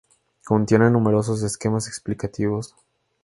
[0.43, 2.73] Contiene numerosos esquemas explicativos.